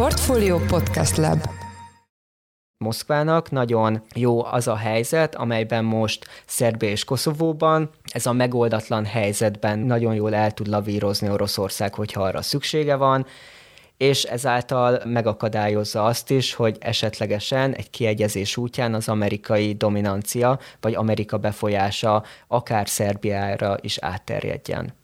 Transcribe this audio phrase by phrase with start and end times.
[0.00, 1.38] Portfolio Podcast Lab
[2.84, 9.78] Moszkvának nagyon jó az a helyzet, amelyben most Szerbia és Koszovóban ez a megoldatlan helyzetben
[9.78, 13.26] nagyon jól el tud lavírozni Oroszország, hogyha arra szüksége van,
[13.96, 21.38] és ezáltal megakadályozza azt is, hogy esetlegesen egy kiegyezés útján az amerikai dominancia vagy Amerika
[21.38, 24.99] befolyása akár Szerbiára is átterjedjen.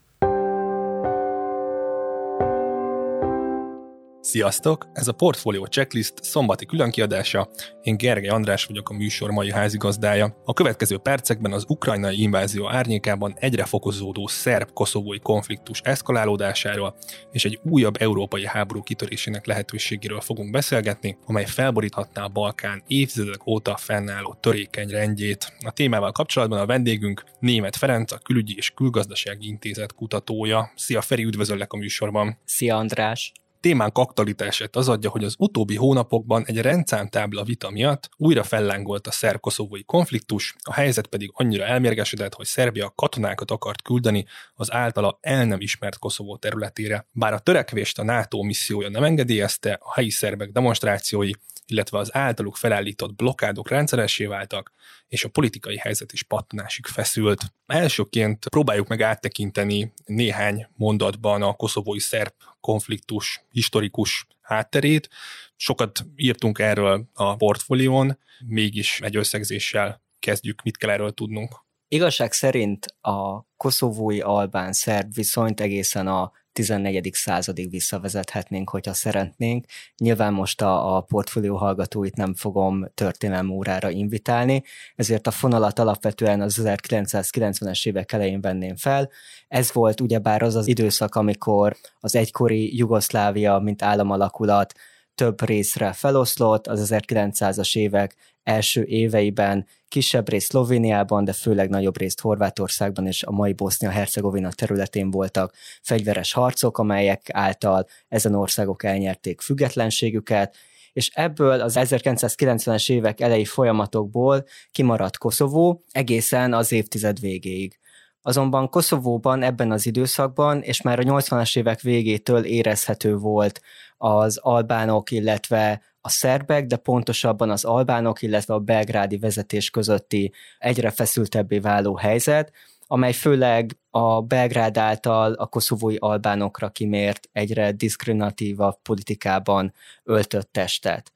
[4.21, 4.87] Sziasztok!
[4.93, 7.49] Ez a Portfolio Checklist szombati különkiadása.
[7.81, 10.41] Én Gergely András vagyok a műsor mai házigazdája.
[10.45, 16.95] A következő percekben az ukrajnai invázió árnyékában egyre fokozódó szerb-koszovói konfliktus eszkalálódásáról
[17.31, 23.77] és egy újabb európai háború kitörésének lehetőségéről fogunk beszélgetni, amely felboríthatná a Balkán évtizedek óta
[23.77, 25.53] fennálló törékeny rendjét.
[25.65, 30.71] A témával kapcsolatban a vendégünk Német Ferenc, a Külügyi és Külgazdasági Intézet kutatója.
[30.75, 32.39] Szia Feri, üdvözöllek a műsorban!
[32.45, 33.31] Szia András!
[33.67, 39.11] Témánk aktualitását az adja, hogy az utóbbi hónapokban egy rendszámtábla vita miatt újra fellángolt a
[39.11, 45.45] szerb-koszovói konfliktus, a helyzet pedig annyira elmérgesedett, hogy Szerbia katonákat akart küldeni az általa el
[45.45, 47.07] nem ismert Koszovó területére.
[47.11, 51.31] Bár a törekvést a NATO missziója nem engedélyezte, a helyi szerbek demonstrációi
[51.71, 54.71] illetve az általuk felállított blokkádok rendszeressé váltak,
[55.07, 57.41] és a politikai helyzet is pattanásig feszült.
[57.65, 65.09] Elsőként próbáljuk meg áttekinteni néhány mondatban a koszovói szerb konfliktus historikus hátterét.
[65.55, 71.65] Sokat írtunk erről a portfólión, mégis egy összegzéssel kezdjük, mit kell erről tudnunk.
[71.87, 77.09] Igazság szerint a koszovói albán-szerb viszonyt egészen a 14.
[77.13, 79.65] századig visszavezethetnénk, hogyha szeretnénk.
[79.97, 84.63] Nyilván most a, a portfólió hallgatóit nem fogom történelmi órára invitálni,
[84.95, 89.09] ezért a fonalat alapvetően az 1990-es évek elején venném fel.
[89.47, 94.73] Ez volt ugyebár az az időszak, amikor az egykori Jugoszlávia, mint államalakulat
[95.15, 98.15] több részre feloszlott, az 1900-as évek
[98.47, 105.11] első éveiben kisebb részt Szlovéniában, de főleg nagyobb részt Horvátországban és a mai Bosznia-Hercegovina területén
[105.11, 110.55] voltak fegyveres harcok, amelyek által ezen országok elnyerték függetlenségüket,
[110.93, 117.79] és ebből az 1990-es évek elejé folyamatokból kimaradt Koszovó egészen az évtized végéig.
[118.21, 123.61] Azonban Koszovóban ebben az időszakban, és már a 80-as évek végétől érezhető volt
[123.97, 130.89] az albánok, illetve a szerbek, de pontosabban az albánok, illetve a belgrádi vezetés közötti egyre
[130.89, 132.51] feszültebbé váló helyzet,
[132.87, 139.73] amely főleg a Belgrád által a koszovói albánokra kimért egyre diszkriminatívabb politikában
[140.03, 141.11] öltött testet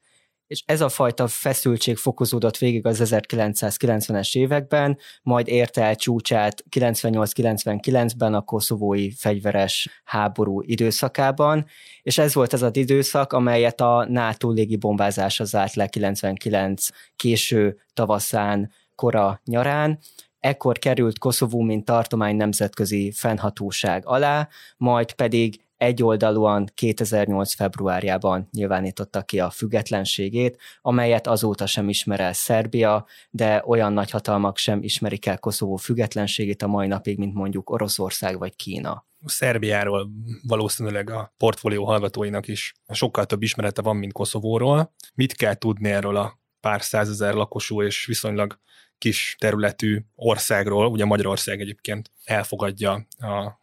[0.52, 8.34] és ez a fajta feszültség fokozódott végig az 1990-es években, majd érte el csúcsát 98-99-ben
[8.34, 11.66] a koszovói fegyveres háború időszakában,
[12.02, 16.86] és ez volt az az időszak, amelyet a NATO légi bombázása zárt le 99
[17.16, 19.98] késő tavaszán, kora nyarán,
[20.38, 27.54] ekkor került Koszovó, mint tartomány nemzetközi fennhatóság alá, majd pedig egyoldalúan 2008.
[27.54, 34.82] februárjában nyilvánította ki a függetlenségét, amelyet azóta sem ismer el Szerbia, de olyan nagyhatalmak sem
[34.82, 39.06] ismerik el Koszovó függetlenségét a mai napig, mint mondjuk Oroszország vagy Kína.
[39.24, 40.10] Szerbiáról
[40.42, 44.94] valószínűleg a portfólió hallgatóinak is sokkal több ismerete van, mint Koszovóról.
[45.14, 48.58] Mit kell tudni erről a pár százezer lakosú és viszonylag
[48.98, 53.06] kis területű országról, ugye Magyarország egyébként elfogadja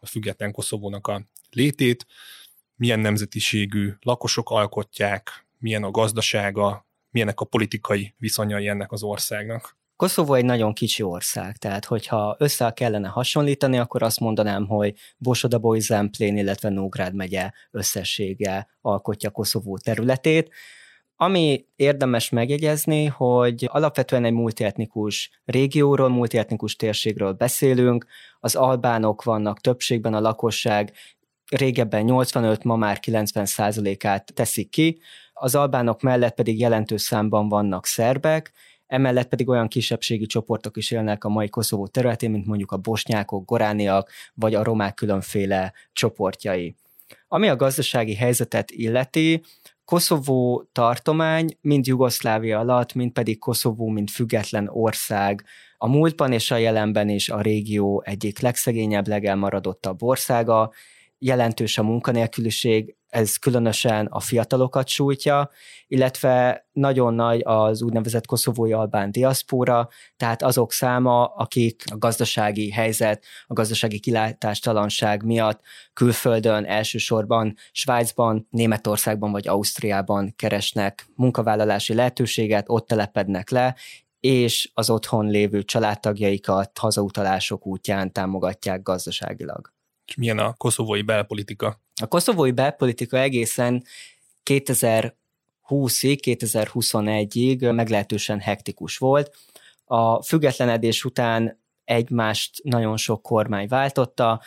[0.00, 1.22] a független Koszovónak a
[1.54, 2.06] létét,
[2.76, 9.78] milyen nemzetiségű lakosok alkotják, milyen a gazdasága, milyenek a politikai viszonyai ennek az országnak.
[9.96, 15.78] Koszovó egy nagyon kicsi ország, tehát hogyha össze kellene hasonlítani, akkor azt mondanám, hogy Bosodaboly,
[15.78, 20.50] Zemplén, illetve Nógrád megye összessége alkotja Koszovó területét.
[21.16, 28.06] Ami érdemes megjegyezni, hogy alapvetően egy multietnikus régióról, multietnikus térségről beszélünk,
[28.38, 30.92] az albánok vannak többségben, a lakosság
[31.50, 35.00] régebben 85, ma már 90 százalékát teszik ki,
[35.32, 38.52] az albánok mellett pedig jelentős számban vannak szerbek,
[38.86, 43.44] emellett pedig olyan kisebbségi csoportok is élnek a mai Koszovó területén, mint mondjuk a bosnyákok,
[43.44, 46.74] gorániak, vagy a romák különféle csoportjai.
[47.28, 49.42] Ami a gazdasági helyzetet illeti,
[49.84, 55.44] Koszovó tartomány mind Jugoszlávia alatt, mind pedig Koszovó, mint független ország.
[55.76, 60.72] A múltban és a jelenben is a régió egyik legszegényebb, legelmaradottabb országa,
[61.20, 65.50] jelentős a munkanélküliség, ez különösen a fiatalokat sújtja,
[65.86, 73.24] illetve nagyon nagy az úgynevezett koszovói albán diaszpóra, tehát azok száma, akik a gazdasági helyzet,
[73.46, 75.60] a gazdasági kilátástalanság miatt
[75.92, 83.76] külföldön, elsősorban Svájcban, Németországban vagy Ausztriában keresnek munkavállalási lehetőséget, ott telepednek le,
[84.20, 89.79] és az otthon lévő családtagjaikat hazautalások útján támogatják gazdaságilag.
[90.16, 91.80] Milyen a koszovói belpolitika?
[92.02, 93.84] A koszovói belpolitika egészen
[94.50, 99.36] 2020-ig, 2021-ig meglehetősen hektikus volt.
[99.84, 104.40] A függetlenedés után egymást nagyon sok kormány váltotta,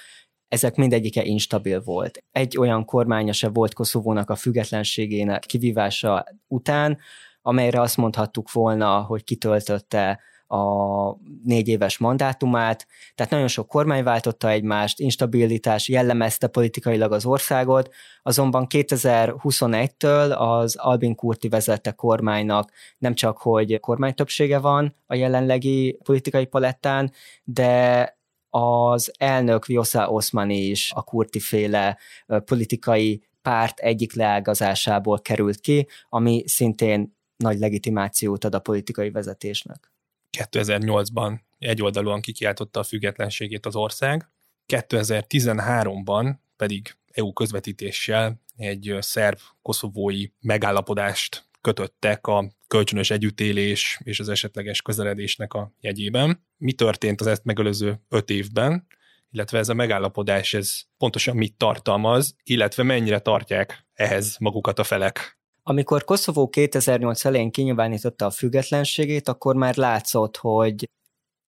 [0.48, 2.24] ezek mindegyike instabil volt.
[2.32, 6.98] Egy olyan kormánya se volt Koszovónak a függetlenségének kivívása után,
[7.42, 14.50] amelyre azt mondhattuk volna, hogy kitöltötte a négy éves mandátumát, tehát nagyon sok kormány váltotta
[14.50, 23.38] egymást, instabilitás jellemezte politikailag az országot, azonban 2021-től az Albin Kurti vezette kormánynak nem csak,
[23.38, 27.12] hogy kormánytöbbsége van a jelenlegi politikai palettán,
[27.44, 28.18] de
[28.50, 31.98] az elnök Vjosa Osmani is a kurti féle
[32.46, 39.93] politikai párt egyik leágazásából került ki, ami szintén nagy legitimációt ad a politikai vezetésnek.
[40.38, 44.30] 2008-ban egyoldalúan kikiáltotta a függetlenségét az ország,
[44.68, 55.54] 2013-ban pedig EU közvetítéssel egy szerb-koszovói megállapodást kötöttek a kölcsönös együttélés és az esetleges közeledésnek
[55.54, 56.46] a jegyében.
[56.58, 58.88] Mi történt az ezt megelőző öt évben,
[59.32, 65.38] illetve ez a megállapodás, ez pontosan mit tartalmaz, illetve mennyire tartják ehhez magukat a felek?
[65.66, 70.90] Amikor Koszovó 2008 elején kinyilvánította a függetlenségét, akkor már látszott, hogy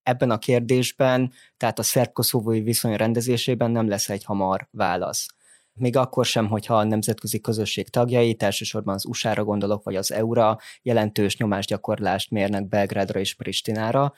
[0.03, 5.27] ebben a kérdésben, tehát a szerb-koszovói viszony rendezésében nem lesz egy hamar válasz.
[5.73, 10.57] Még akkor sem, hogyha a nemzetközi közösség tagjai, elsősorban az USA-ra gondolok, vagy az EU-ra
[10.81, 14.13] jelentős nyomásgyakorlást mérnek Belgrádra és Pristinára,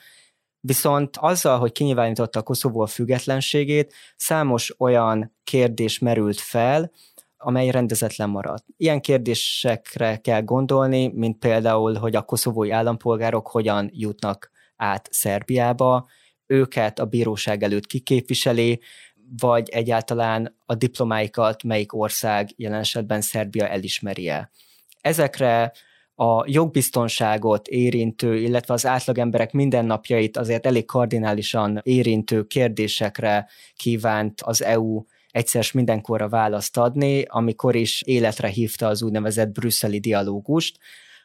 [0.60, 6.90] Viszont azzal, hogy kinyilvánította a Koszovó a függetlenségét, számos olyan kérdés merült fel,
[7.38, 8.64] amely rendezetlen maradt.
[8.76, 16.08] Ilyen kérdésekre kell gondolni, mint például, hogy a koszovói állampolgárok hogyan jutnak át Szerbiába,
[16.46, 18.80] őket a bíróság előtt kiképviseli,
[19.36, 24.50] vagy egyáltalán a diplomáikat melyik ország, jelen esetben Szerbia elismeri -e.
[25.00, 25.72] Ezekre
[26.14, 35.02] a jogbiztonságot érintő, illetve az átlagemberek mindennapjait azért elég kardinálisan érintő kérdésekre kívánt az EU
[35.30, 40.78] egyszer mindenkorra választ adni, amikor is életre hívta az úgynevezett brüsszeli dialógust,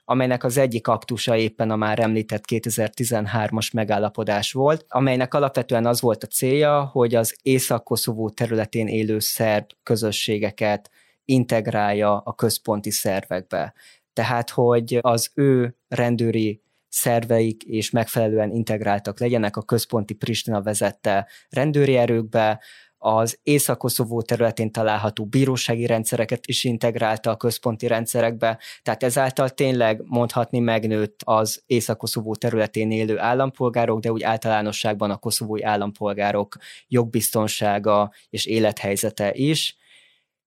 [0.06, 6.24] amelynek az egyik aktusa éppen a már említett 2013-as megállapodás volt, amelynek alapvetően az volt
[6.24, 10.90] a célja, hogy az Észak-Koszovó területén élő szerb közösségeket
[11.26, 13.74] integrálja a központi szervekbe.
[14.14, 21.96] Tehát, hogy az ő rendőri szerveik és megfelelően integráltak legyenek a központi Pristina vezette rendőri
[21.96, 22.62] erőkbe,
[23.06, 30.60] az Észak-Koszovó területén található bírósági rendszereket is integrálta a központi rendszerekbe, tehát ezáltal tényleg mondhatni
[30.60, 36.58] megnőtt az Észak-Koszovó területén élő állampolgárok, de úgy általánosságban a koszovói állampolgárok
[36.88, 39.78] jogbiztonsága és élethelyzete is,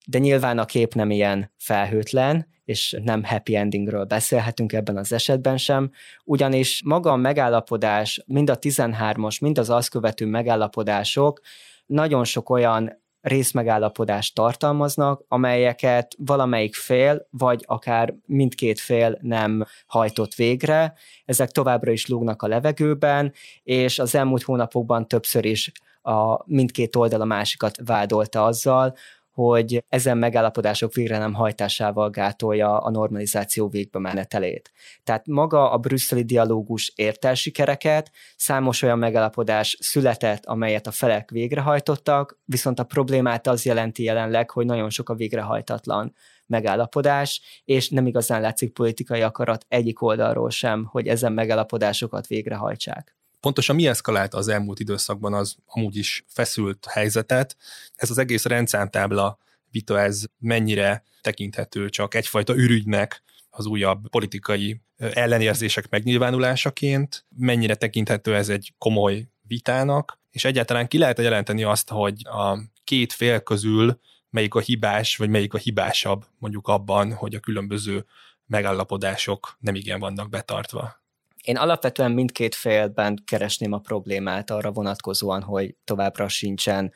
[0.07, 5.57] de nyilván a kép nem ilyen felhőtlen, és nem happy endingről beszélhetünk ebben az esetben
[5.57, 5.91] sem,
[6.25, 11.41] ugyanis maga a megállapodás, mind a 13-as, mind az azt követő megállapodások
[11.87, 20.95] nagyon sok olyan részmegállapodást tartalmaznak, amelyeket valamelyik fél, vagy akár mindkét fél nem hajtott végre.
[21.25, 27.21] Ezek továbbra is lógnak a levegőben, és az elmúlt hónapokban többször is a mindkét oldal
[27.21, 28.95] a másikat vádolta azzal,
[29.37, 34.73] hogy ezen megállapodások végre nem hajtásával gátolja a normalizáció végbe menetelét.
[35.05, 41.31] Tehát maga a brüsszeli dialógus ért el sikereket, számos olyan megállapodás született, amelyet a felek
[41.31, 46.15] végrehajtottak, viszont a problémát az jelenti jelenleg, hogy nagyon sok a végrehajtatlan
[46.47, 53.17] megállapodás, és nem igazán látszik politikai akarat egyik oldalról sem, hogy ezen megállapodásokat végrehajtsák
[53.47, 57.57] pontosan mi eszkalálta az elmúlt időszakban az amúgy is feszült helyzetet.
[57.95, 59.39] Ez az egész rendszámtábla
[59.71, 68.49] vita, ez mennyire tekinthető csak egyfajta ürügynek, az újabb politikai ellenérzések megnyilvánulásaként, mennyire tekinthető ez
[68.49, 74.01] egy komoly vitának, és egyáltalán ki lehet jelenteni azt, hogy a két fél közül
[74.31, 78.05] melyik a hibás, vagy melyik a hibásabb mondjuk abban, hogy a különböző
[78.47, 81.05] megállapodások nem igen vannak betartva.
[81.47, 86.93] Én alapvetően mindkét félben keresném a problémát arra vonatkozóan, hogy továbbra sincsen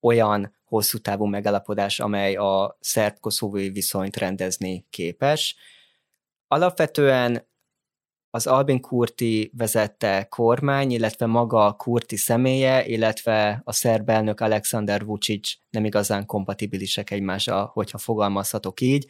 [0.00, 5.56] olyan hosszú távú megalapodás, amely a szerb-koszovói viszonyt rendezni képes.
[6.48, 7.48] Alapvetően
[8.30, 15.52] az Albin Kurti vezette kormány, illetve maga Kurti személye, illetve a szerb elnök Alexander Vucic
[15.70, 19.06] nem igazán kompatibilisek egymással, hogyha fogalmazhatok így.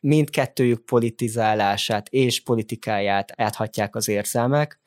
[0.00, 4.80] Mindkettőjük politizálását és politikáját áthatják az érzelmek,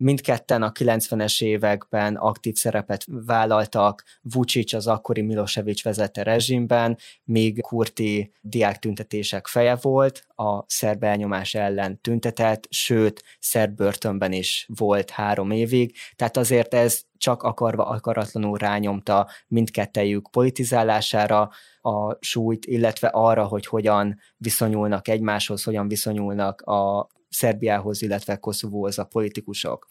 [0.00, 8.32] Mindketten a 90-es években aktív szerepet vállaltak, Vucic az akkori Milosevic vezette rezsimben, míg Kurti
[8.40, 15.96] diáktüntetések feje volt, a szerb elnyomás ellen tüntetett, sőt, szerb börtönben is volt három évig,
[16.16, 21.50] tehát azért ez csak akarva akaratlanul rányomta mindkettejük politizálására
[21.80, 29.04] a súlyt, illetve arra, hogy hogyan viszonyulnak egymáshoz, hogyan viszonyulnak a Szerbiához, illetve Koszovóhoz a
[29.04, 29.88] politikusok.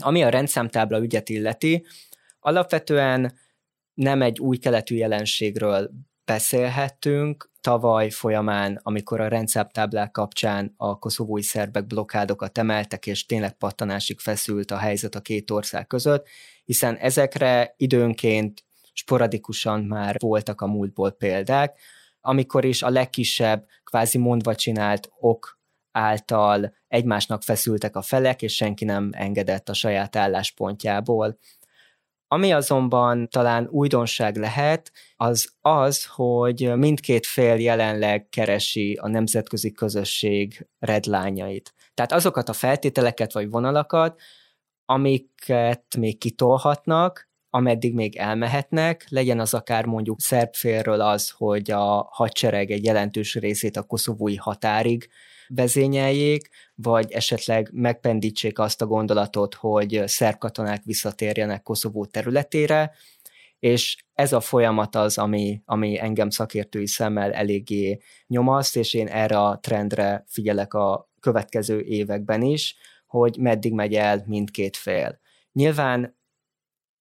[0.00, 1.86] Ami a rendszámtábla ügyet illeti,
[2.40, 3.38] alapvetően
[3.94, 5.90] nem egy új keletű jelenségről
[6.24, 7.50] beszélhettünk.
[7.60, 14.70] Tavaly folyamán, amikor a rendszámtáblák kapcsán a koszovói szerbek blokkádokat emeltek, és tényleg pattanásig feszült
[14.70, 16.28] a helyzet a két ország között,
[16.64, 21.78] hiszen ezekre időnként sporadikusan már voltak a múltból példák,
[22.20, 25.57] amikor is a legkisebb, kvázi mondva csinált ok
[25.98, 31.38] által egymásnak feszültek a felek, és senki nem engedett a saját álláspontjából.
[32.30, 40.66] Ami azonban talán újdonság lehet, az az, hogy mindkét fél jelenleg keresi a nemzetközi közösség
[40.78, 41.74] redlányait.
[41.94, 44.20] Tehát azokat a feltételeket vagy vonalakat,
[44.84, 52.08] amiket még kitolhatnak, ameddig még elmehetnek, legyen az akár mondjuk szerb félről az, hogy a
[52.10, 55.08] hadsereg egy jelentős részét a koszovói határig
[55.48, 60.38] vezényeljék, vagy esetleg megpendítsék azt a gondolatot, hogy szerb
[60.84, 62.92] visszatérjenek Koszovó területére,
[63.58, 69.38] és ez a folyamat az, ami, ami engem szakértői szemmel eléggé nyomaszt, és én erre
[69.40, 72.76] a trendre figyelek a következő években is,
[73.06, 75.20] hogy meddig megy el mindkét fél.
[75.52, 76.16] Nyilván,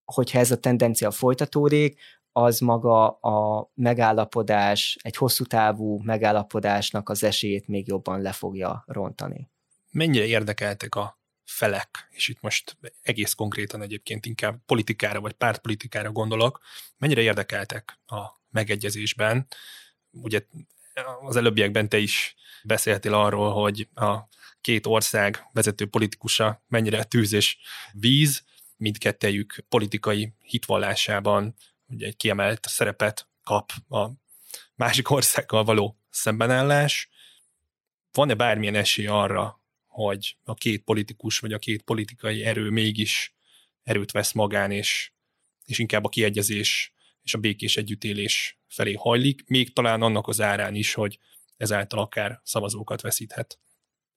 [0.06, 2.00] hogyha ez a tendencia folytatódik,
[2.38, 9.50] az maga a megállapodás, egy hosszú távú megállapodásnak az esélyét még jobban le fogja rontani.
[9.92, 16.60] Mennyire érdekeltek a felek, és itt most egész konkrétan egyébként inkább politikára vagy pártpolitikára gondolok,
[16.98, 19.48] mennyire érdekeltek a megegyezésben?
[20.12, 20.46] Ugye
[21.22, 24.18] az előbbiekben te is beszéltél arról, hogy a
[24.62, 27.58] két ország vezető politikusa mennyire tűz és
[27.94, 28.44] víz,
[28.76, 31.56] mindkettejük politikai hitvallásában
[31.88, 34.10] ugye egy kiemelt szerepet kap a
[34.76, 37.10] másik országgal való szembenállás.
[38.12, 43.36] Van-e bármilyen esély arra, hogy a két politikus vagy a két politikai erő mégis
[43.84, 45.12] erőt vesz magán, és,
[45.66, 50.76] és inkább a kiegyezés és a békés együttélés felé hajlik, még talán annak az árán
[50.76, 51.20] is, hogy
[51.58, 53.60] ezáltal akár szavazókat veszíthet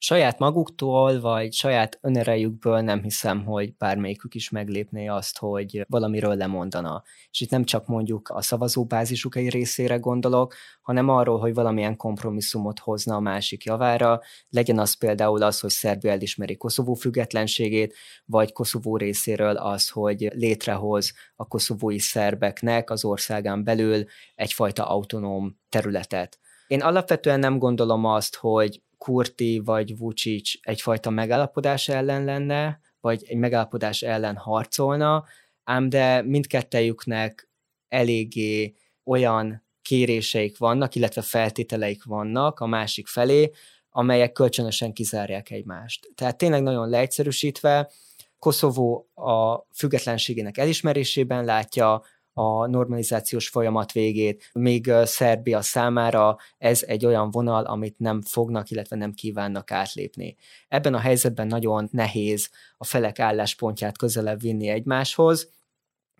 [0.02, 7.02] saját maguktól, vagy saját önerejükből nem hiszem, hogy bármelyikük is meglépné azt, hogy valamiről lemondana.
[7.30, 12.78] És itt nem csak mondjuk a szavazóbázisuk egy részére gondolok, hanem arról, hogy valamilyen kompromisszumot
[12.78, 18.96] hozna a másik javára, legyen az például az, hogy Szerbia elismeri Koszovó függetlenségét, vagy Koszovó
[18.96, 24.04] részéről az, hogy létrehoz a koszovói szerbeknek az országán belül
[24.34, 26.38] egyfajta autonóm területet.
[26.66, 33.36] Én alapvetően nem gondolom azt, hogy Kurti vagy Vucic egyfajta megállapodás ellen lenne, vagy egy
[33.36, 35.24] megállapodás ellen harcolna,
[35.64, 37.50] ám de mindkettejüknek
[37.88, 43.50] eléggé olyan kéréseik vannak, illetve feltételeik vannak a másik felé,
[43.90, 46.08] amelyek kölcsönösen kizárják egymást.
[46.14, 47.90] Tehát tényleg nagyon leegyszerűsítve,
[48.38, 52.02] Koszovó a függetlenségének elismerésében látja
[52.40, 58.96] a normalizációs folyamat végét, még Szerbia számára ez egy olyan vonal, amit nem fognak, illetve
[58.96, 60.36] nem kívánnak átlépni.
[60.68, 65.50] Ebben a helyzetben nagyon nehéz a felek álláspontját közelebb vinni egymáshoz,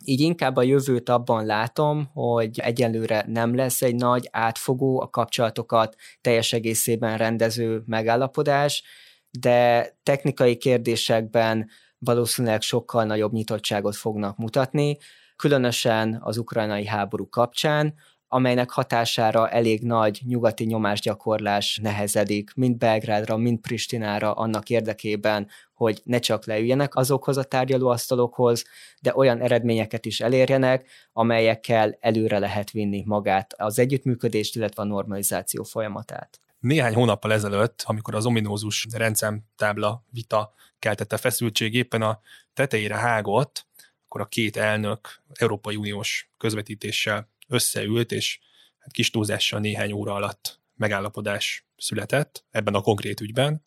[0.04, 5.96] így inkább a jövőt abban látom, hogy egyelőre nem lesz egy nagy átfogó, a kapcsolatokat
[6.20, 8.82] teljes egészében rendező megállapodás,
[9.30, 14.98] de technikai kérdésekben valószínűleg sokkal nagyobb nyitottságot fognak mutatni,
[15.40, 17.94] különösen az ukrajnai háború kapcsán,
[18.28, 26.18] amelynek hatására elég nagy nyugati nyomásgyakorlás nehezedik, mind Belgrádra, mind Pristinára annak érdekében, hogy ne
[26.18, 28.64] csak leüljenek azokhoz a tárgyalóasztalokhoz,
[29.00, 35.62] de olyan eredményeket is elérjenek, amelyekkel előre lehet vinni magát az együttműködést, illetve a normalizáció
[35.62, 36.40] folyamatát.
[36.58, 42.20] Néhány hónappal ezelőtt, amikor az ominózus rendszámtábla vita keltette feszültség éppen a
[42.54, 43.68] tetejére hágott,
[44.10, 48.38] akkor a két elnök Európai Uniós közvetítéssel összeült, és
[48.78, 53.64] hát kis túlzással néhány óra alatt megállapodás született ebben a konkrét ügyben.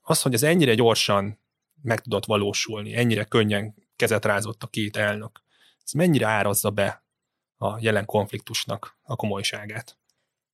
[0.00, 1.40] Az, hogy ez ennyire gyorsan
[1.82, 5.42] meg tudott valósulni, ennyire könnyen kezet rázott a két elnök,
[5.84, 7.04] ez mennyire árazza be
[7.56, 9.98] a jelen konfliktusnak a komolyságát?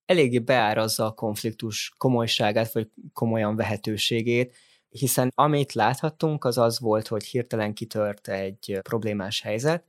[0.06, 4.54] Eléggé beárazza a konfliktus komolyságát, vagy komolyan vehetőségét,
[4.88, 9.84] hiszen amit láthattunk, az az volt, hogy hirtelen kitört egy problémás helyzet,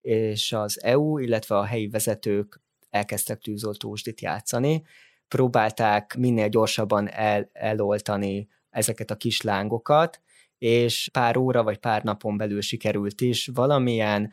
[0.00, 2.60] és az EU, illetve a helyi vezetők
[2.90, 4.82] elkezdtek tűzoltósdit játszani,
[5.28, 10.20] próbálták minél gyorsabban el, eloltani ezeket a kis lángokat,
[10.58, 14.32] és pár óra vagy pár napon belül sikerült is valamilyen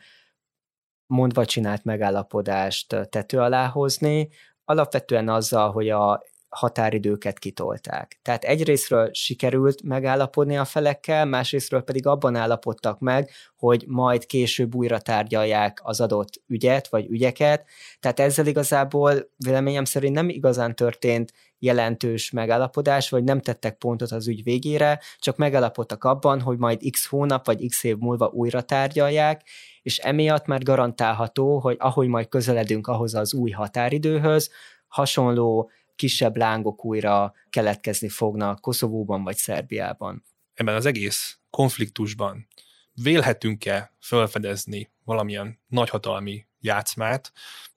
[1.06, 4.28] mondva csinált megállapodást tető alá hozni,
[4.64, 8.18] alapvetően azzal, hogy a határidőket kitolták.
[8.22, 15.00] Tehát egyrésztről sikerült megállapodni a felekkel, másrésztről pedig abban állapodtak meg, hogy majd később újra
[15.00, 17.64] tárgyalják az adott ügyet vagy ügyeket.
[18.00, 24.28] Tehát ezzel igazából véleményem szerint nem igazán történt jelentős megállapodás, vagy nem tettek pontot az
[24.28, 29.42] ügy végére, csak megállapodtak abban, hogy majd x hónap vagy x év múlva újra tárgyalják,
[29.82, 34.50] és emiatt már garantálható, hogy ahogy majd közeledünk ahhoz az új határidőhöz,
[34.88, 40.24] hasonló kisebb lángok újra keletkezni fognak Koszovóban vagy Szerbiában.
[40.54, 42.46] Ebben az egész konfliktusban
[42.94, 47.32] vélhetünk-e felfedezni valamilyen nagyhatalmi játszmát,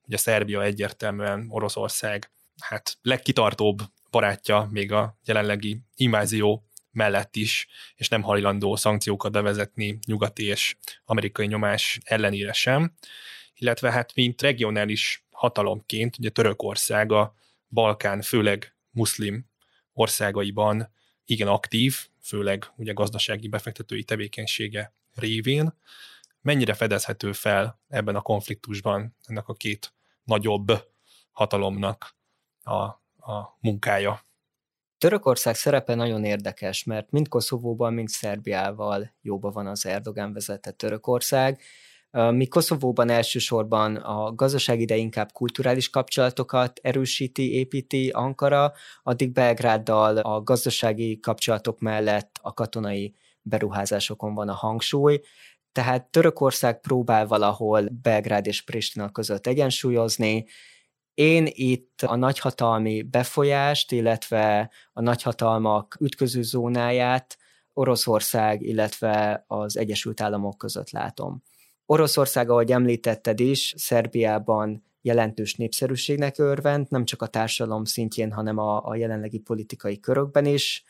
[0.08, 3.80] ugye Szerbia egyértelműen Oroszország hát legkitartóbb
[4.12, 10.76] barátja még a jelenlegi invázió mellett is, és nem hajlandó szankciókat bevezetni nyugati és
[11.06, 12.94] amerikai nyomás ellenére sem.
[13.56, 17.34] Illetve hát mint regionális hatalomként, ugye Törökország a
[17.74, 19.46] Balkán főleg muszlim
[19.94, 20.94] országaiban
[21.26, 25.74] igen aktív, főleg ugye gazdasági befektetői tevékenysége révén.
[26.42, 30.72] Mennyire fedezhető fel ebben a konfliktusban ennek a két nagyobb
[31.32, 32.16] hatalomnak
[32.64, 32.74] a,
[33.32, 34.26] a munkája?
[34.98, 41.62] Törökország szerepe nagyon érdekes, mert mind Koszovóban, mind Szerbiával jóba van az Erdogan vezetett Törökország,
[42.32, 50.42] mi Koszovóban elsősorban a gazdasági, de inkább kulturális kapcsolatokat erősíti, építi Ankara, addig Belgráddal a
[50.42, 55.22] gazdasági kapcsolatok mellett a katonai beruházásokon van a hangsúly,
[55.72, 60.46] tehát Törökország próbál valahol Belgrád és Pristina között egyensúlyozni,
[61.14, 67.38] én itt a nagyhatalmi befolyást, illetve a nagyhatalmak ütköző zónáját
[67.74, 71.44] Oroszország, illetve az Egyesült Államok között látom.
[71.94, 78.86] Oroszország, ahogy említetted is, Szerbiában jelentős népszerűségnek örvend, nem csak a társadalom szintjén, hanem a,
[78.86, 80.84] a jelenlegi politikai körökben is,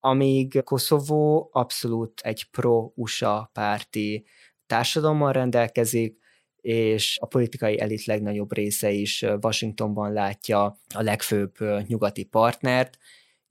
[0.00, 4.26] amíg Koszovó abszolút egy pro-USA párti
[4.66, 6.18] társadalommal rendelkezik,
[6.60, 11.54] és a politikai elit legnagyobb része is Washingtonban látja a legfőbb
[11.86, 12.98] nyugati partnert,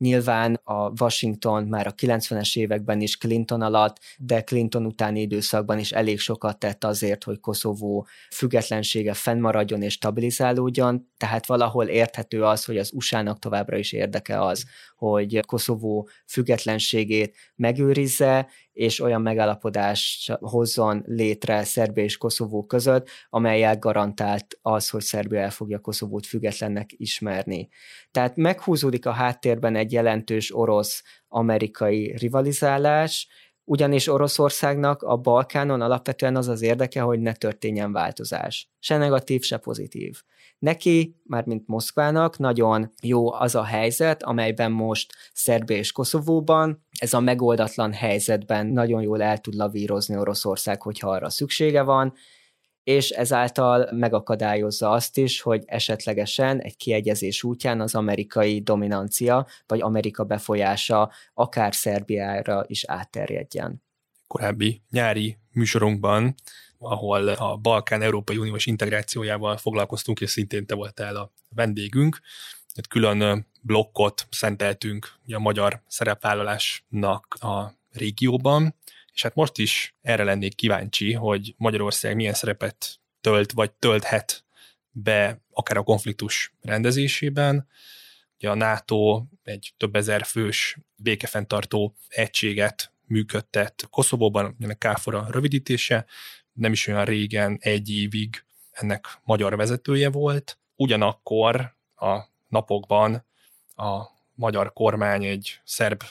[0.03, 5.91] Nyilván a Washington már a 90-es években is Clinton alatt, de Clinton utáni időszakban is
[5.91, 12.77] elég sokat tett azért, hogy Koszovó függetlensége fennmaradjon és stabilizálódjon, tehát valahol érthető az, hogy
[12.77, 21.63] az USA-nak továbbra is érdeke az, hogy Koszovó függetlenségét megőrizze, és olyan megállapodás hozzon létre
[21.63, 27.69] Szerbia és Koszovó között, amelyel garantált az, hogy Szerbia el fogja Koszovót függetlennek ismerni.
[28.11, 33.27] Tehát meghúzódik a háttérben egy jelentős orosz-amerikai rivalizálás,
[33.65, 38.69] ugyanis Oroszországnak a Balkánon alapvetően az az érdeke, hogy ne történjen változás.
[38.79, 40.21] Se negatív, se pozitív.
[40.59, 47.19] Neki, mármint Moszkvának nagyon jó az a helyzet, amelyben most Szerbia és Koszovóban ez a
[47.19, 52.13] megoldatlan helyzetben nagyon jól el tud lavírozni Oroszország, hogyha arra szüksége van,
[52.83, 60.23] és ezáltal megakadályozza azt is, hogy esetlegesen egy kiegyezés útján az amerikai dominancia vagy Amerika
[60.23, 63.83] befolyása akár Szerbiára is átterjedjen.
[64.27, 66.35] Korábbi nyári műsorunkban
[66.83, 72.19] ahol a Balkán Európai Uniós integrációjával foglalkoztunk, és szintén te voltál a vendégünk.
[72.73, 78.75] Egy külön blokkot szenteltünk a magyar szerepvállalásnak a régióban,
[79.13, 84.43] és hát most is erre lennék kíváncsi, hogy Magyarország milyen szerepet tölt, vagy tölthet
[84.91, 87.67] be akár a konfliktus rendezésében.
[88.37, 96.05] Ugye a NATO egy több ezer fős békefenntartó egységet működtet Koszovóban, ennek KFOR a rövidítése,
[96.53, 100.57] nem is olyan régen, egy évig ennek magyar vezetője volt.
[100.75, 103.25] Ugyanakkor a napokban
[103.75, 104.03] a
[104.35, 106.03] magyar kormány egy szerb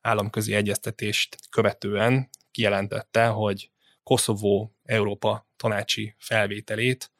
[0.00, 2.28] államközi egyeztetést követően
[2.58, 3.70] kijelentette, hogy
[4.02, 7.12] Koszovó Európa tanácsi felvételét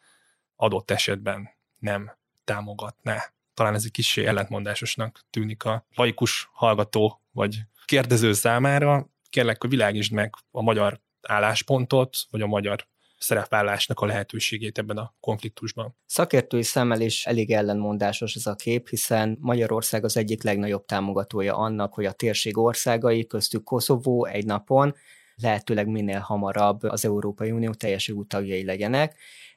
[0.56, 1.48] adott esetben
[1.78, 3.32] nem támogatná.
[3.54, 9.08] Talán ez egy kicsi ellentmondásosnak tűnik a laikus hallgató vagy kérdező számára.
[9.30, 12.86] Kérlek, hogy világítsd meg a magyar álláspontot, vagy a magyar
[13.18, 15.96] szerepvállásnak a lehetőségét ebben a konfliktusban.
[16.06, 21.94] Szakértői szemmel is elég ellenmondásos ez a kép, hiszen Magyarország az egyik legnagyobb támogatója annak,
[21.94, 24.94] hogy a térség országai, köztük Koszovó egy napon
[25.42, 29.16] lehetőleg minél hamarabb az Európai Unió teljes tagjai legyenek.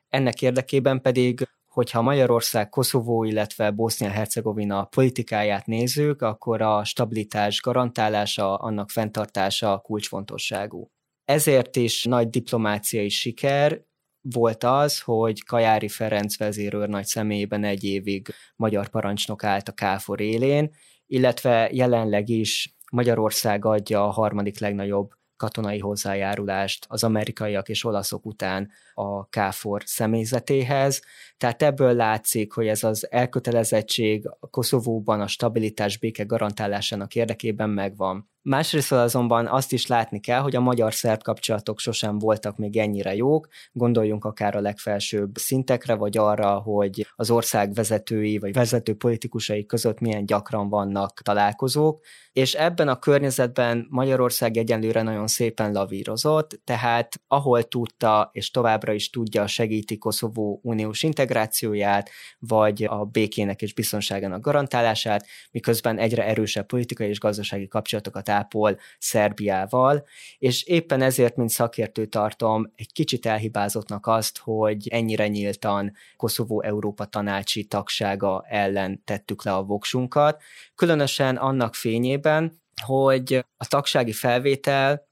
[0.09, 8.89] Ennek érdekében pedig hogyha Magyarország, Koszovó, illetve Bosznia-Hercegovina politikáját nézzük, akkor a stabilitás garantálása, annak
[8.89, 10.91] fenntartása kulcsfontosságú.
[11.25, 13.81] Ezért is nagy diplomáciai siker
[14.21, 20.19] volt az, hogy Kajári Ferenc vezérőr nagy személyében egy évig magyar parancsnok állt a Káfor
[20.19, 20.73] élén,
[21.05, 25.09] illetve jelenleg is Magyarország adja a harmadik legnagyobb
[25.41, 31.01] katonai hozzájárulást az amerikaiak és olaszok után a KFOR személyzetéhez.
[31.37, 38.29] Tehát ebből látszik, hogy ez az elkötelezettség Koszovóban a stabilitás béke garantálásának érdekében megvan.
[38.43, 43.47] Másrészt azonban azt is látni kell, hogy a magyar-szerb kapcsolatok sosem voltak még ennyire jók,
[43.71, 49.99] gondoljunk akár a legfelsőbb szintekre, vagy arra, hogy az ország vezetői vagy vezető politikusai között
[49.99, 57.63] milyen gyakran vannak találkozók, és ebben a környezetben Magyarország egyenlőre nagyon szépen lavírozott, tehát ahol
[57.63, 65.25] tudta, és továbbra is tudja, segíti Koszovó uniós integrációját, vagy a békének és biztonságának garantálását,
[65.51, 70.05] miközben egyre erősebb politikai és gazdasági kapcsolatokat ápol Szerbiával,
[70.37, 77.05] és éppen ezért, mint szakértő tartom, egy kicsit elhibázottnak azt, hogy ennyire nyíltan Koszovó Európa
[77.05, 80.41] tanácsi tagsága ellen tettük le a voksunkat,
[80.75, 85.09] különösen annak fényében, hogy a tagsági felvétel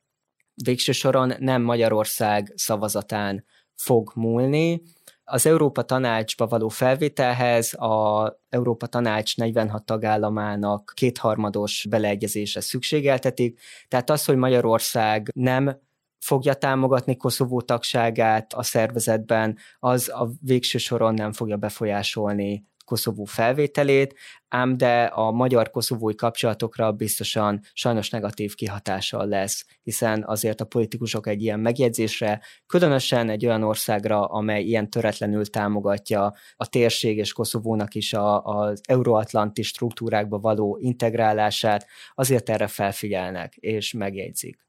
[0.63, 4.82] végső soron nem Magyarország szavazatán fog múlni,
[5.29, 14.25] az Európa Tanácsba való felvételhez a Európa Tanács 46 tagállamának kétharmados beleegyezése szükségeltetik, tehát az,
[14.25, 15.79] hogy Magyarország nem
[16.19, 24.15] fogja támogatni Koszovó tagságát a szervezetben, az a végső soron nem fogja befolyásolni Koszovó felvételét,
[24.47, 31.41] ám de a magyar-koszovói kapcsolatokra biztosan sajnos negatív kihatással lesz, hiszen azért a politikusok egy
[31.41, 38.13] ilyen megjegyzésre, különösen egy olyan országra, amely ilyen töretlenül támogatja a térség és Koszovónak is
[38.13, 44.67] a, az euróatlanti struktúrákba való integrálását, azért erre felfigyelnek és megjegyzik.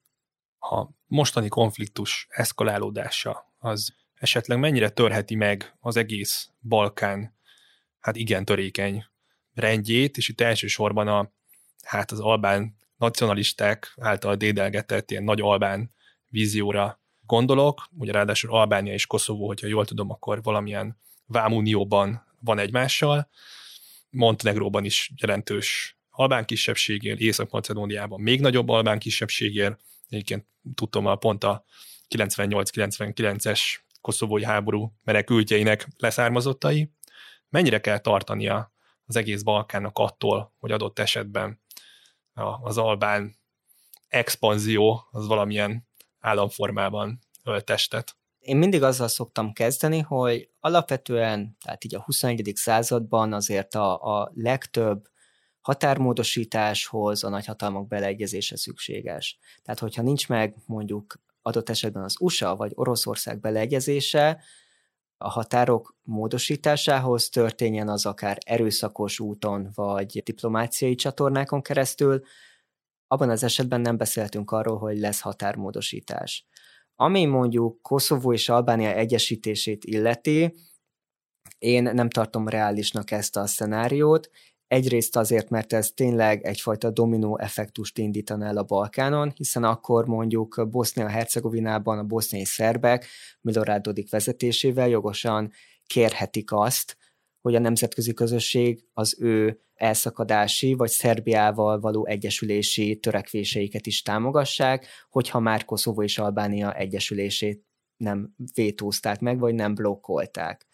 [0.58, 7.38] A mostani konfliktus eszkalálódása az esetleg mennyire törheti meg az egész Balkán
[8.00, 9.04] hát igen törékeny
[9.54, 11.32] rendjét, és itt elsősorban a,
[11.82, 15.94] hát az albán nacionalisták által dédelgetett ilyen nagy albán
[16.28, 23.28] vízióra gondolok, ugye ráadásul Albánia és Koszovó, hogyha jól tudom, akkor valamilyen vámunióban van egymással,
[24.10, 31.64] Montenegróban is jelentős albán kisebbségél, Észak-Macedóniában még nagyobb albán kisebbségél, egyébként tudtam a pont a
[32.08, 33.60] 98-99-es
[34.00, 36.90] koszovói háború menekültjeinek leszármazottai,
[37.50, 38.72] mennyire kell tartania
[39.06, 41.60] az egész Balkánnak attól, hogy adott esetben
[42.62, 43.36] az albán
[44.08, 48.16] expanzió az valamilyen államformában öltestet.
[48.38, 52.52] Én mindig azzal szoktam kezdeni, hogy alapvetően, tehát így a 21.
[52.54, 55.08] században azért a, a legtöbb
[55.60, 59.38] határmódosításhoz a nagyhatalmak beleegyezése szükséges.
[59.62, 64.42] Tehát, hogyha nincs meg mondjuk adott esetben az USA vagy Oroszország beleegyezése,
[65.22, 72.22] a határok módosításához történjen az akár erőszakos úton, vagy diplomáciai csatornákon keresztül,
[73.06, 76.46] abban az esetben nem beszéltünk arról, hogy lesz határmódosítás.
[76.96, 80.54] Ami mondjuk Koszovó és Albánia egyesítését illeti,
[81.58, 84.30] én nem tartom reálisnak ezt a szenáriót,
[84.70, 90.66] Egyrészt azért, mert ez tényleg egyfajta dominó effektust indítan el a Balkánon, hiszen akkor mondjuk
[90.70, 93.06] Bosznia-Hercegovinában a boszniai szerbek
[93.40, 95.52] Milorad Dodik vezetésével jogosan
[95.86, 96.96] kérhetik azt,
[97.40, 105.40] hogy a nemzetközi közösség az ő elszakadási vagy Szerbiával való egyesülési törekvéseiket is támogassák, hogyha
[105.40, 107.64] már Koszovó és Albánia egyesülését
[107.96, 110.66] nem vétózták meg, vagy nem blokkolták.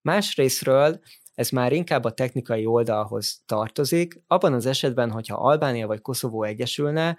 [0.00, 1.00] Másrésztről
[1.38, 4.20] ez már inkább a technikai oldalhoz tartozik.
[4.26, 7.18] Abban az esetben, hogyha Albánia vagy Koszovó egyesülne,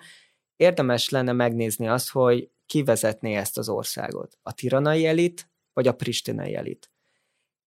[0.55, 4.37] érdemes lenne megnézni azt, hogy ki vezetné ezt az országot.
[4.41, 6.91] A tiranai elit, vagy a pristinai elit.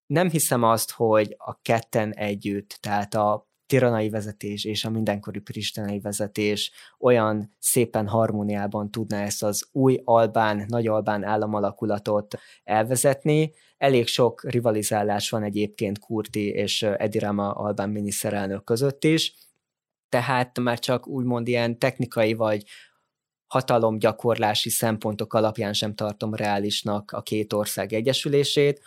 [0.07, 6.00] Nem hiszem azt, hogy a ketten együtt, tehát a tiranai vezetés és a mindenkori pristinai
[6.00, 13.52] vezetés olyan szépen harmóniában tudná ezt az új albán, nagy albán államalakulatot elvezetni.
[13.76, 19.35] Elég sok rivalizálás van egyébként Kurti és Edi Rama albán miniszterelnök között is,
[20.08, 22.64] tehát már csak úgymond ilyen technikai vagy
[23.46, 28.82] hatalomgyakorlási szempontok alapján sem tartom reálisnak a két ország egyesülését.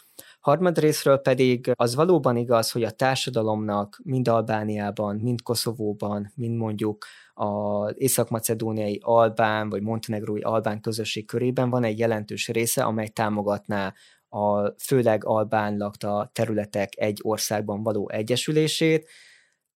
[0.45, 7.93] Harmadrésztről pedig az valóban igaz, hogy a társadalomnak mind Albániában, mind Koszovóban, mind mondjuk az
[7.97, 13.93] észak-macedóniai albán vagy montenegrói albán közösség körében van egy jelentős része, amely támogatná
[14.29, 19.09] a főleg albán lakta területek egy országban való egyesülését,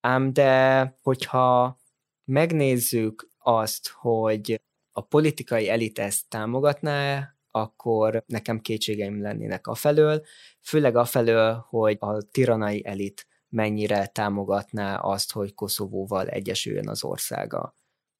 [0.01, 1.79] ám de hogyha
[2.25, 10.25] megnézzük azt, hogy a politikai elit ezt támogatná, akkor nekem kétségeim lennének afelől,
[10.61, 17.75] főleg afelől, hogy a tiranai elit mennyire támogatná azt, hogy Koszovóval egyesüljön az országa.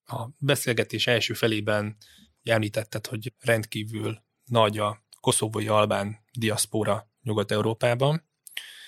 [0.06, 1.98] A beszélgetés első felében
[2.44, 8.30] említetted, hogy rendkívül nagy a koszovói albán diaszpóra Nyugat-Európában,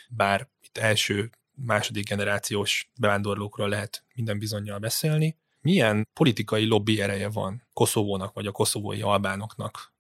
[0.10, 5.38] bár itt első, második generációs bevándorlókról lehet minden bizonyal beszélni.
[5.62, 9.91] Milyen politikai lobby ereje van Koszovónak vagy a koszovói albánoknak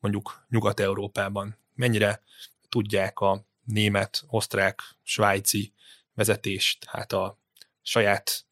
[0.00, 1.56] mondjuk Nyugat-Európában?
[1.74, 2.22] Mennyire
[2.68, 5.72] tudják a német, osztrák, svájci
[6.14, 7.38] vezetést, hát a
[7.82, 8.44] saját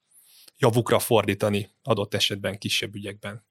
[0.59, 3.45] javukra fordítani adott esetben kisebb ügyekben.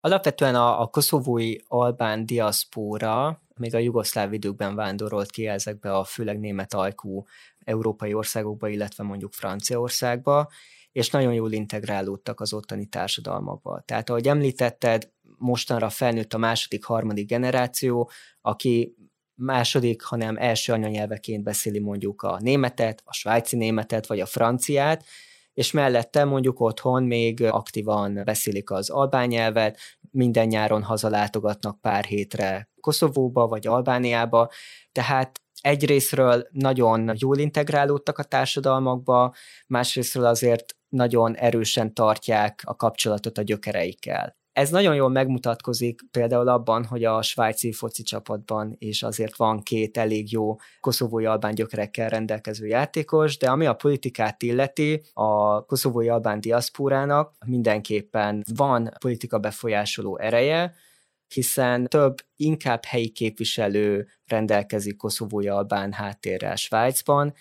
[0.00, 6.40] Alapvetően a, a koszovói albán diaszpóra még a jugoszláv időkben vándorolt ki ezekbe a főleg
[6.40, 7.24] német ajkú
[7.58, 10.50] európai országokba, illetve mondjuk Franciaországba,
[10.92, 13.82] és nagyon jól integrálódtak az ottani társadalmakba.
[13.84, 18.94] Tehát ahogy említetted, mostanra felnőtt a második, harmadik generáció, aki
[19.34, 25.04] második, hanem első anyanyelveként beszéli mondjuk a németet, a svájci németet, vagy a franciát,
[25.52, 29.78] és mellette mondjuk otthon még aktívan beszélik az albán nyelvet,
[30.10, 34.50] minden nyáron hazalátogatnak pár hétre Koszovóba vagy Albániába,
[34.92, 39.34] tehát egyrésztről nagyon jól integrálódtak a társadalmakba,
[39.66, 44.37] másrésztről azért nagyon erősen tartják a kapcsolatot a gyökereikkel.
[44.58, 49.96] Ez nagyon jól megmutatkozik például abban, hogy a svájci foci csapatban is azért van két
[49.96, 56.40] elég jó koszovói albán gyökerekkel rendelkező játékos, de ami a politikát illeti, a koszovói albán
[56.40, 60.74] diaszpórának mindenképpen van politika befolyásoló ereje,
[61.34, 67.34] hiszen több inkább helyi képviselő rendelkezik koszovói albán háttérrel Svájcban,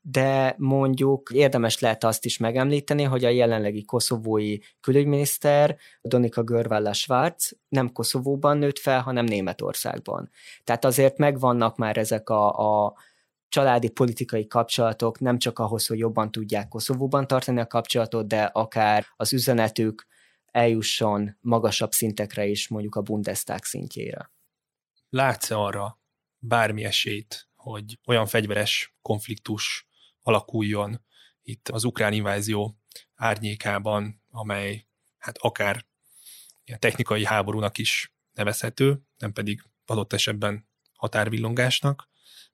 [0.00, 7.58] de mondjuk érdemes lehet azt is megemlíteni, hogy a jelenlegi koszovói külügyminiszter Donika Görválla Schwarz
[7.68, 10.30] nem Koszovóban nőtt fel, hanem Németországban.
[10.64, 12.94] Tehát azért megvannak már ezek a, a
[13.48, 19.06] családi politikai kapcsolatok nem csak ahhoz, hogy jobban tudják Koszovóban tartani a kapcsolatot, de akár
[19.16, 20.06] az üzenetük
[20.46, 24.30] eljusson magasabb szintekre is, mondjuk a Bundestag szintjére.
[25.08, 26.00] Látsz arra
[26.38, 29.88] bármi esélyt, hogy olyan fegyveres konfliktus
[30.22, 31.04] alakuljon
[31.42, 32.78] itt az ukrán invázió
[33.14, 34.86] árnyékában, amely
[35.18, 35.86] hát akár
[36.64, 42.08] ilyen technikai háborúnak is nevezhető, nem pedig adott esetben határvillongásnak,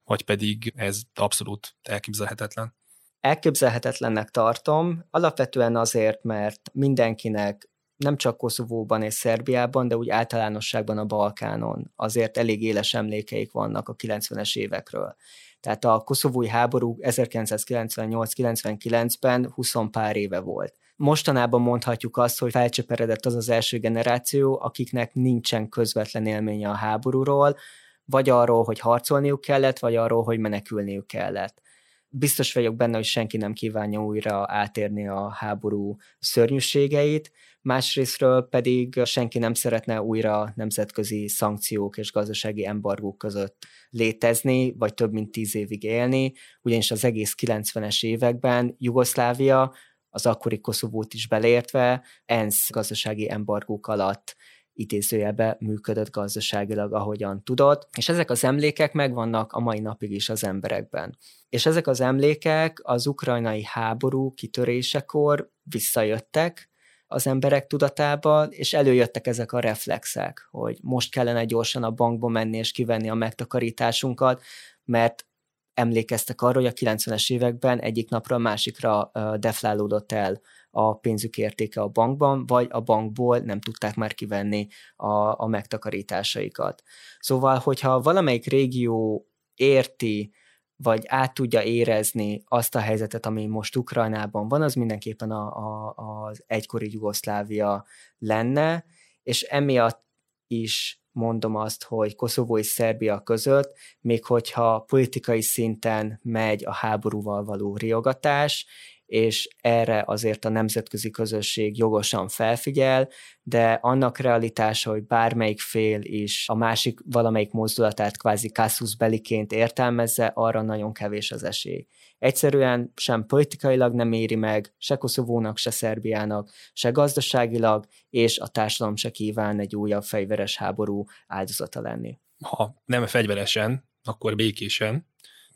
[0.04, 2.76] vagy pedig ez abszolút elképzelhetetlen?
[3.20, 11.04] Elképzelhetetlennek tartom, alapvetően azért, mert mindenkinek nem csak Koszovóban és Szerbiában, de úgy általánosságban a
[11.04, 15.16] Balkánon azért elég éles emlékeik vannak a 90-es évekről.
[15.60, 20.74] Tehát a koszovói háború 1998-99-ben 20 pár éve volt.
[20.96, 27.56] Mostanában mondhatjuk azt, hogy felcsöperedett az az első generáció, akiknek nincsen közvetlen élménye a háborúról,
[28.04, 31.62] vagy arról, hogy harcolniuk kellett, vagy arról, hogy menekülniük kellett
[32.08, 39.38] biztos vagyok benne, hogy senki nem kívánja újra átérni a háború szörnyűségeit, másrésztről pedig senki
[39.38, 45.82] nem szeretne újra nemzetközi szankciók és gazdasági embargók között létezni, vagy több mint tíz évig
[45.82, 49.74] élni, ugyanis az egész 90-es években Jugoszlávia,
[50.10, 54.36] az akkori Koszovót is beleértve, ENSZ gazdasági embargók alatt
[54.78, 60.44] idézőjelbe működött gazdaságilag, ahogyan tudott, és ezek az emlékek megvannak a mai napig is az
[60.44, 61.16] emberekben.
[61.48, 66.70] És ezek az emlékek az ukrajnai háború kitörésekor visszajöttek,
[67.06, 72.56] az emberek tudatába, és előjöttek ezek a reflexek, hogy most kellene gyorsan a bankba menni
[72.56, 74.42] és kivenni a megtakarításunkat,
[74.84, 75.26] mert
[75.74, 80.40] emlékeztek arra, hogy a 90-es években egyik napra a másikra deflálódott el
[80.78, 86.82] a pénzük értéke a bankban, vagy a bankból nem tudták már kivenni a, a megtakarításaikat.
[87.18, 90.32] Szóval, hogyha valamelyik régió érti
[90.76, 95.94] vagy át tudja érezni azt a helyzetet, ami most Ukrajnában van, az mindenképpen a, a,
[95.96, 97.84] az egykori Jugoszlávia
[98.18, 98.84] lenne,
[99.22, 100.04] és emiatt
[100.46, 107.44] is mondom azt, hogy Koszovó és Szerbia között, még hogyha politikai szinten megy a háborúval
[107.44, 108.66] való riogatás,
[109.08, 113.08] és erre azért a nemzetközi közösség jogosan felfigyel,
[113.42, 120.32] de annak realitása, hogy bármelyik fél is a másik valamelyik mozdulatát kvázi kasszus beliként értelmezze,
[120.34, 121.86] arra nagyon kevés az esély.
[122.18, 128.96] Egyszerűen sem politikailag nem éri meg, se Koszovónak, se Szerbiának, se gazdaságilag, és a társadalom
[128.96, 132.18] se kíván egy újabb fegyveres háború áldozata lenni.
[132.44, 135.06] Ha nem fegyveresen, akkor békésen.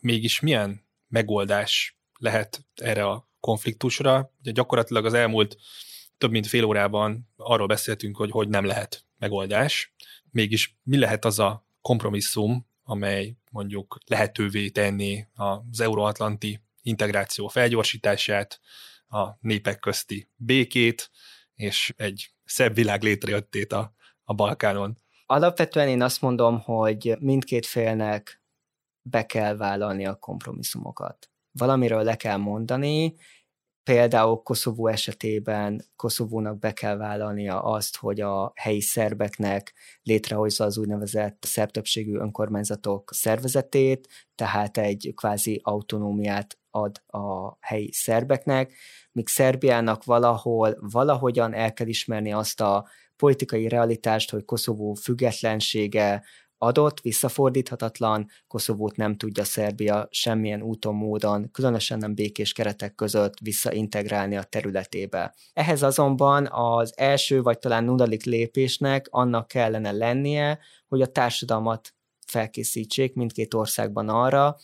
[0.01, 4.33] Mégis milyen megoldás lehet erre a konfliktusra.
[4.41, 5.57] Ugye gyakorlatilag az elmúlt
[6.19, 9.95] több mint fél órában arról beszéltünk, hogy hogy nem lehet megoldás.
[10.31, 18.61] Mégis mi lehet az a kompromisszum, amely mondjuk lehetővé tenni az euróatlanti integráció felgyorsítását,
[19.09, 21.11] a népek közti békét,
[21.55, 24.99] és egy szebb világ létrejöttét a, a Balkánon.
[25.27, 28.43] Alapvetően én azt mondom, hogy mindkét félnek
[29.03, 33.15] be kell vállalni a kompromisszumokat valamiről le kell mondani,
[33.85, 41.45] Például Koszovó esetében Koszovónak be kell vállalnia azt, hogy a helyi szerbeknek létrehozza az úgynevezett
[41.47, 48.73] szerbtöbbségű önkormányzatok szervezetét, tehát egy kvázi autonómiát ad a helyi szerbeknek,
[49.13, 56.25] míg Szerbiának valahol, valahogyan el kell ismerni azt a politikai realitást, hogy Koszovó függetlensége
[56.63, 64.37] adott, visszafordíthatatlan, Koszovót nem tudja Szerbia semmilyen úton, módon, különösen nem békés keretek között visszaintegrálni
[64.37, 65.35] a területébe.
[65.53, 71.95] Ehhez azonban az első vagy talán nulladik lépésnek annak kellene lennie, hogy a társadalmat
[72.27, 74.57] felkészítsék mindkét országban arra,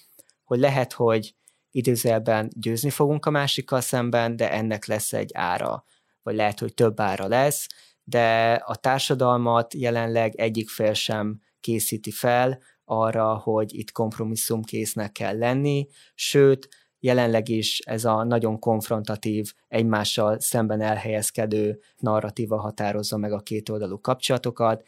[0.44, 1.34] hogy lehet, hogy
[1.70, 5.84] időzelben győzni fogunk a másikkal szemben, de ennek lesz egy ára,
[6.22, 7.66] vagy lehet, hogy több ára lesz,
[8.04, 15.86] de a társadalmat jelenleg egyik fél sem készíti fel arra, hogy itt kompromisszumkésznek kell lenni,
[16.14, 16.68] sőt,
[17.00, 24.82] jelenleg is ez a nagyon konfrontatív, egymással szemben elhelyezkedő narratíva határozza meg a kétoldalú kapcsolatokat.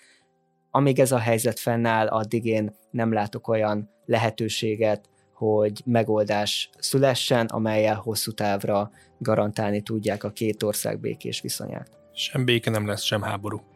[0.70, 7.94] Amíg ez a helyzet fennáll, addig én nem látok olyan lehetőséget, hogy megoldás szülessen, amelyel
[7.94, 11.98] hosszú távra garantálni tudják a két ország békés viszonyát.
[12.12, 13.69] Sem béke nem lesz, sem háború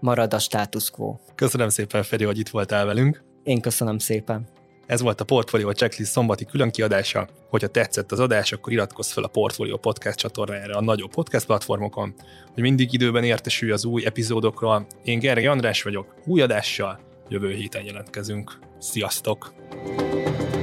[0.00, 1.16] marad a status quo.
[1.34, 3.22] Köszönöm szépen, Feri, hogy itt voltál velünk.
[3.42, 4.48] Én köszönöm szépen.
[4.86, 7.28] Ez volt a Portfolio Checklist szombati különkiadása.
[7.48, 12.14] Hogyha tetszett az adás, akkor iratkozz fel a Portfolio Podcast csatornájára a nagyobb podcast platformokon,
[12.54, 14.86] hogy mindig időben értesülj az új epizódokról.
[15.04, 18.58] Én Gergely András vagyok, új adással, jövő héten jelentkezünk.
[18.78, 19.52] Sziasztok!
[19.72, 20.59] thank you